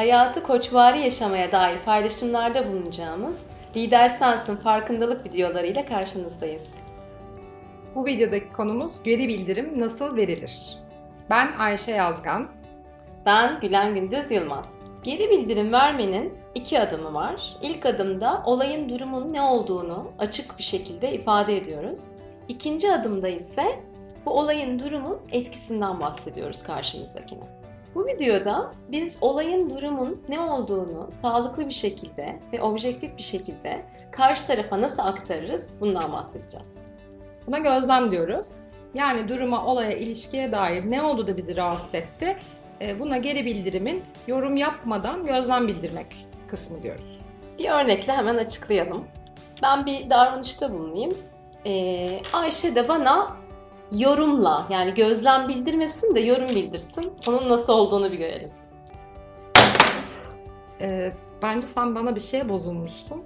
hayatı 0.00 0.42
koçvari 0.42 1.00
yaşamaya 1.00 1.52
dair 1.52 1.78
paylaşımlarda 1.78 2.68
bulunacağımız 2.68 3.46
Lider 3.76 4.08
Sensin 4.08 4.56
farkındalık 4.56 5.26
videolarıyla 5.26 5.84
karşınızdayız. 5.84 6.68
Bu 7.94 8.06
videodaki 8.06 8.52
konumuz 8.52 8.92
geri 9.04 9.28
bildirim 9.28 9.78
nasıl 9.78 10.16
verilir? 10.16 10.78
Ben 11.30 11.52
Ayşe 11.58 11.92
Yazgan. 11.92 12.48
Ben 13.26 13.60
Gülen 13.60 13.94
Gündüz 13.94 14.30
Yılmaz. 14.30 14.74
Geri 15.02 15.30
bildirim 15.30 15.72
vermenin 15.72 16.38
iki 16.54 16.80
adımı 16.80 17.14
var. 17.14 17.56
İlk 17.62 17.86
adımda 17.86 18.42
olayın 18.46 18.88
durumun 18.88 19.32
ne 19.32 19.42
olduğunu 19.42 20.10
açık 20.18 20.58
bir 20.58 20.62
şekilde 20.62 21.12
ifade 21.12 21.56
ediyoruz. 21.56 22.00
İkinci 22.48 22.92
adımda 22.92 23.28
ise 23.28 23.80
bu 24.26 24.30
olayın 24.30 24.78
durumun 24.78 25.18
etkisinden 25.32 26.00
bahsediyoruz 26.00 26.62
karşımızdakine. 26.62 27.59
Bu 27.94 28.06
videoda 28.06 28.72
biz 28.88 29.16
olayın 29.20 29.70
durumun 29.70 30.22
ne 30.28 30.40
olduğunu 30.40 31.08
sağlıklı 31.22 31.66
bir 31.66 31.74
şekilde 31.74 32.40
ve 32.52 32.62
objektif 32.62 33.16
bir 33.16 33.22
şekilde 33.22 33.82
karşı 34.10 34.46
tarafa 34.46 34.80
nasıl 34.80 35.02
aktarırız 35.02 35.76
bundan 35.80 36.12
bahsedeceğiz. 36.12 36.78
Buna 37.46 37.58
gözlem 37.58 38.10
diyoruz. 38.10 38.46
Yani 38.94 39.28
duruma, 39.28 39.66
olaya, 39.66 39.92
ilişkiye 39.96 40.52
dair 40.52 40.90
ne 40.90 41.02
oldu 41.02 41.26
da 41.26 41.36
bizi 41.36 41.56
rahatsız 41.56 41.94
etti? 41.94 42.36
E, 42.80 43.00
buna 43.00 43.18
geri 43.18 43.44
bildirimin 43.46 44.02
yorum 44.26 44.56
yapmadan 44.56 45.26
gözlem 45.26 45.68
bildirmek 45.68 46.26
kısmı 46.48 46.82
diyoruz. 46.82 47.20
Bir 47.58 47.70
örnekle 47.70 48.12
hemen 48.12 48.36
açıklayalım. 48.36 49.04
Ben 49.62 49.86
bir 49.86 50.10
davranışta 50.10 50.72
bulunayım. 50.72 51.12
Ee, 51.66 52.20
Ayşe 52.32 52.74
de 52.74 52.88
bana 52.88 53.36
yorumla 53.92 54.66
yani 54.70 54.94
gözlem 54.94 55.48
bildirmesin 55.48 56.14
de 56.14 56.20
yorum 56.20 56.48
bildirsin. 56.48 57.12
Onun 57.28 57.48
nasıl 57.48 57.72
olduğunu 57.72 58.12
bir 58.12 58.18
görelim. 58.18 58.50
Ee, 60.80 61.12
bence 61.42 61.62
sen 61.62 61.94
bana 61.94 62.14
bir 62.14 62.20
şeye 62.20 62.48
bozulmuşsun. 62.48 63.22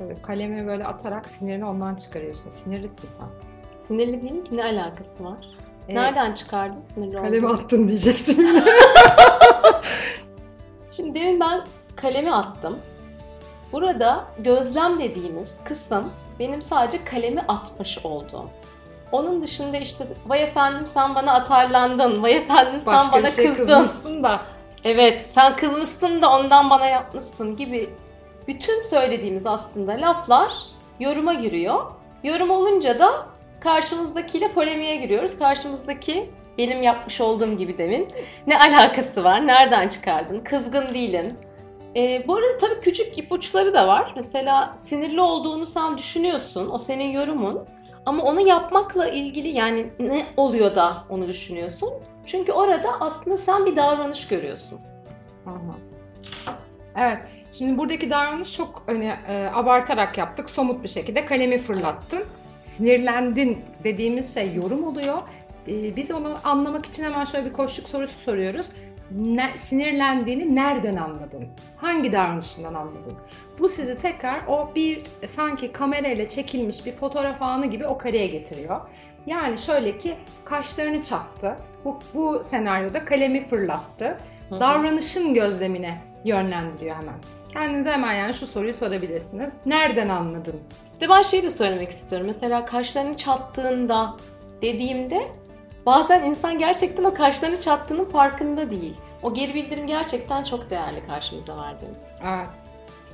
Böyle 0.00 0.22
kalemi 0.22 0.66
böyle 0.66 0.84
atarak 0.84 1.28
sinirini 1.28 1.64
ondan 1.64 1.94
çıkarıyorsun. 1.94 2.50
Sinirlisin 2.50 3.08
sen. 3.18 3.26
Sinirli 3.74 4.22
değilim 4.22 4.44
ki 4.44 4.56
ne 4.56 4.64
alakası 4.64 5.24
var? 5.24 5.36
Ee, 5.88 5.94
Nereden 5.94 6.34
çıkardın 6.34 6.80
sinirli 6.80 7.10
olduğunu? 7.18 7.26
Kalemi 7.26 7.48
attın 7.48 7.88
diyecektim. 7.88 8.46
Şimdi 10.90 11.20
demin 11.20 11.40
ben 11.40 11.64
kalemi 11.96 12.34
attım. 12.34 12.78
Burada 13.72 14.24
gözlem 14.38 15.00
dediğimiz 15.00 15.56
kısım 15.64 16.10
benim 16.38 16.62
sadece 16.62 17.04
kalemi 17.04 17.40
atmış 17.40 17.98
olduğum. 18.04 18.50
Onun 19.12 19.42
dışında 19.42 19.76
işte 19.76 20.04
vay 20.26 20.42
efendim 20.42 20.86
sen 20.86 21.14
bana 21.14 21.32
atarlandın, 21.34 22.22
vay 22.22 22.36
efendim 22.36 22.80
sen 22.82 22.94
Başka 22.94 23.16
bana 23.18 23.30
şey 23.30 23.46
kızdın. 23.54 23.66
kızmışsın 23.66 24.22
da. 24.22 24.40
Evet 24.84 25.22
sen 25.22 25.56
kızmışsın 25.56 26.22
da 26.22 26.30
ondan 26.30 26.70
bana 26.70 26.86
yapmışsın 26.86 27.56
gibi 27.56 27.90
bütün 28.48 28.80
söylediğimiz 28.80 29.46
aslında 29.46 29.92
laflar 29.92 30.52
yoruma 31.00 31.34
giriyor. 31.34 31.82
Yorum 32.24 32.50
olunca 32.50 32.98
da 32.98 33.26
karşımızdakiyle 33.60 34.52
polemiğe 34.52 34.96
giriyoruz. 34.96 35.38
Karşımızdaki 35.38 36.30
benim 36.58 36.82
yapmış 36.82 37.20
olduğum 37.20 37.56
gibi 37.56 37.78
demin 37.78 38.08
ne 38.46 38.58
alakası 38.58 39.24
var, 39.24 39.46
nereden 39.46 39.88
çıkardın, 39.88 40.40
kızgın 40.40 40.94
değilim. 40.94 41.36
Ee, 41.96 42.24
bu 42.28 42.36
arada 42.36 42.58
tabii 42.60 42.80
küçük 42.80 43.18
ipuçları 43.18 43.74
da 43.74 43.88
var. 43.88 44.12
Mesela 44.16 44.70
sinirli 44.72 45.20
olduğunu 45.20 45.66
sen 45.66 45.98
düşünüyorsun, 45.98 46.70
o 46.72 46.78
senin 46.78 47.10
yorumun. 47.10 47.60
Ama 48.06 48.22
onu 48.22 48.40
yapmakla 48.48 49.08
ilgili 49.08 49.48
yani 49.48 49.86
ne 49.98 50.26
oluyor 50.36 50.74
da 50.74 51.04
onu 51.08 51.28
düşünüyorsun? 51.28 51.90
Çünkü 52.26 52.52
orada 52.52 53.00
aslında 53.00 53.36
sen 53.36 53.66
bir 53.66 53.76
davranış 53.76 54.28
görüyorsun. 54.28 54.80
Aha. 55.46 55.76
Evet. 56.96 57.18
Şimdi 57.50 57.78
buradaki 57.78 58.10
davranış 58.10 58.52
çok 58.52 58.82
öne, 58.86 59.18
e, 59.28 59.46
abartarak 59.54 60.18
yaptık. 60.18 60.50
Somut 60.50 60.82
bir 60.82 60.88
şekilde 60.88 61.24
kalemi 61.24 61.58
fırlattın. 61.58 62.16
Evet. 62.16 62.26
Sinirlendin 62.60 63.64
dediğimiz 63.84 64.34
şey 64.34 64.54
yorum 64.54 64.84
oluyor. 64.84 65.18
E, 65.68 65.96
biz 65.96 66.10
onu 66.10 66.34
anlamak 66.44 66.86
için 66.86 67.04
hemen 67.04 67.24
şöyle 67.24 67.46
bir 67.46 67.52
koşluk 67.52 67.88
sorusu 67.88 68.20
soruyoruz. 68.24 68.66
Ne, 69.10 69.52
sinirlendiğini 69.56 70.54
nereden 70.54 70.96
anladın? 70.96 71.48
Hangi 71.76 72.12
davranışından 72.12 72.74
anladın? 72.74 73.14
Bu 73.58 73.68
sizi 73.68 73.96
tekrar 73.96 74.42
o 74.46 74.74
bir 74.74 75.02
sanki 75.26 75.72
kamerayla 75.72 76.28
çekilmiş 76.28 76.86
bir 76.86 76.92
fotoğraf 76.92 77.42
anı 77.42 77.66
gibi 77.66 77.86
o 77.86 77.98
kareye 77.98 78.26
getiriyor. 78.26 78.80
Yani 79.26 79.58
şöyle 79.58 79.98
ki 79.98 80.14
kaşlarını 80.44 81.02
çattı. 81.02 81.56
Bu, 81.84 81.98
bu 82.14 82.40
senaryoda 82.44 83.04
kalemi 83.04 83.48
fırlattı. 83.48 84.18
Hı 84.48 84.54
hı. 84.54 84.60
Davranışın 84.60 85.34
gözlemine 85.34 86.00
yönlendiriyor 86.24 86.96
hemen. 86.96 87.14
Kendinize 87.52 87.90
hemen 87.90 88.12
yani 88.14 88.34
şu 88.34 88.46
soruyu 88.46 88.74
sorabilirsiniz. 88.74 89.52
Nereden 89.66 90.08
anladın? 90.08 90.60
De 91.00 91.08
ben 91.08 91.22
şeyi 91.22 91.42
de 91.42 91.50
söylemek 91.50 91.90
istiyorum. 91.90 92.26
Mesela 92.26 92.64
kaşlarını 92.64 93.16
çattığında 93.16 94.16
dediğimde 94.62 95.22
bazen 95.86 96.24
insan 96.24 96.58
gerçekten 96.58 97.04
o 97.04 97.14
kaşlarını 97.14 97.60
çattığının 97.60 98.04
farkında 98.04 98.70
değil. 98.70 98.96
O 99.22 99.34
geri 99.34 99.54
bildirim 99.54 99.86
gerçekten 99.86 100.44
çok 100.44 100.70
değerli 100.70 101.06
karşımıza 101.06 101.62
verdiğimiz. 101.62 102.02
Evet. 102.24 102.48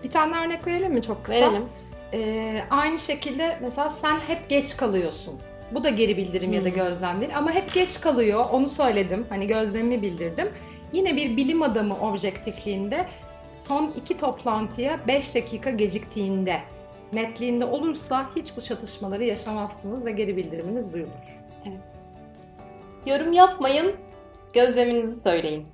Bir 0.05 0.11
tane 0.11 0.47
örnek 0.47 0.67
verelim 0.67 0.93
mi 0.93 1.03
çok 1.03 1.25
kısa? 1.25 1.41
Verelim. 1.41 1.65
Ee, 2.13 2.65
aynı 2.71 2.99
şekilde 2.99 3.59
mesela 3.63 3.89
sen 3.89 4.21
hep 4.21 4.49
geç 4.49 4.77
kalıyorsun. 4.77 5.41
Bu 5.73 5.85
da 5.85 5.89
geri 5.89 6.17
bildirim 6.17 6.47
hmm. 6.47 6.55
ya 6.55 6.65
da 6.65 6.69
hmm. 6.69 6.75
gözlem 6.75 7.21
değil 7.21 7.39
ama 7.39 7.53
hep 7.53 7.75
geç 7.75 8.01
kalıyor. 8.01 8.45
Onu 8.53 8.69
söyledim. 8.69 9.27
Hani 9.29 9.47
gözlemimi 9.47 10.03
bildirdim. 10.03 10.53
Yine 10.93 11.17
bir 11.17 11.37
bilim 11.37 11.63
adamı 11.63 11.95
objektifliğinde 11.95 13.07
son 13.55 13.93
iki 13.97 14.17
toplantıya 14.17 15.01
5 15.09 15.35
dakika 15.35 15.71
geciktiğinde 15.71 16.61
netliğinde 17.13 17.65
olursa 17.65 18.31
hiç 18.37 18.57
bu 18.57 18.61
çatışmaları 18.61 19.25
yaşamazsınız 19.25 20.07
ve 20.07 20.13
geri 20.13 20.37
bildiriminiz 20.37 20.93
duyulur. 20.93 21.41
Evet. 21.67 21.98
Yorum 23.09 23.33
yapmayın, 23.33 23.97
gözleminizi 24.55 25.23
söyleyin. 25.23 25.67